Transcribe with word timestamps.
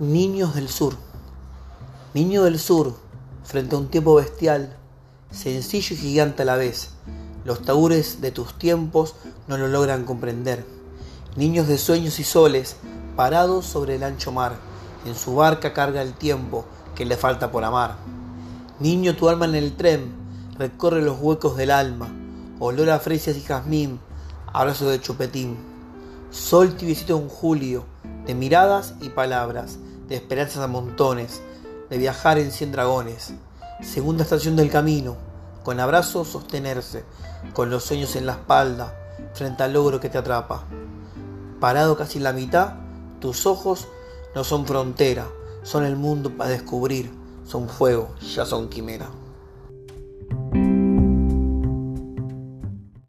Niños 0.00 0.56
del 0.56 0.68
Sur. 0.68 0.96
Niño 2.14 2.42
del 2.42 2.58
Sur, 2.58 2.96
frente 3.44 3.76
a 3.76 3.78
un 3.78 3.86
tiempo 3.86 4.16
bestial, 4.16 4.76
sencillo 5.30 5.94
y 5.94 5.98
gigante 5.98 6.42
a 6.42 6.44
la 6.44 6.56
vez. 6.56 6.90
Los 7.44 7.62
taúres 7.62 8.20
de 8.20 8.32
tus 8.32 8.58
tiempos 8.58 9.14
no 9.46 9.56
lo 9.56 9.68
logran 9.68 10.04
comprender. 10.04 10.66
Niños 11.36 11.68
de 11.68 11.78
sueños 11.78 12.18
y 12.18 12.24
soles, 12.24 12.74
parados 13.14 13.66
sobre 13.66 13.94
el 13.94 14.02
ancho 14.02 14.32
mar, 14.32 14.56
en 15.06 15.14
su 15.14 15.36
barca 15.36 15.72
carga 15.72 16.02
el 16.02 16.14
tiempo 16.14 16.64
que 16.96 17.06
le 17.06 17.16
falta 17.16 17.52
por 17.52 17.62
amar. 17.62 17.94
Niño, 18.80 19.14
tu 19.14 19.28
alma 19.28 19.44
en 19.44 19.54
el 19.54 19.76
tren 19.76 20.12
recorre 20.58 21.02
los 21.02 21.20
huecos 21.20 21.56
del 21.56 21.70
alma, 21.70 22.08
olor 22.58 22.90
a 22.90 22.98
fresias 22.98 23.36
y 23.36 23.42
jazmín, 23.42 24.00
abrazo 24.52 24.88
de 24.88 25.00
chupetín. 25.00 25.56
Sol 26.32 26.74
tibiecito 26.74 27.16
en 27.16 27.28
julio, 27.28 27.84
de 28.26 28.34
miradas 28.34 28.94
y 29.00 29.10
palabras, 29.10 29.78
de 30.08 30.16
esperanzas 30.16 30.62
a 30.62 30.66
montones, 30.66 31.42
de 31.90 31.98
viajar 31.98 32.38
en 32.38 32.50
cien 32.50 32.72
dragones. 32.72 33.32
Segunda 33.82 34.24
estación 34.24 34.56
del 34.56 34.70
camino, 34.70 35.16
con 35.62 35.80
abrazos 35.80 36.28
sostenerse, 36.28 37.04
con 37.52 37.70
los 37.70 37.84
sueños 37.84 38.16
en 38.16 38.26
la 38.26 38.32
espalda, 38.32 38.94
frente 39.34 39.62
al 39.62 39.72
logro 39.72 40.00
que 40.00 40.08
te 40.08 40.18
atrapa. 40.18 40.64
Parado 41.60 41.96
casi 41.96 42.18
en 42.18 42.24
la 42.24 42.32
mitad, 42.32 42.74
tus 43.20 43.46
ojos 43.46 43.88
no 44.34 44.44
son 44.44 44.66
frontera, 44.66 45.26
son 45.62 45.84
el 45.84 45.96
mundo 45.96 46.30
para 46.36 46.50
descubrir, 46.50 47.10
son 47.46 47.68
fuego, 47.68 48.14
ya 48.34 48.44
son 48.44 48.68
quimera. 48.68 49.08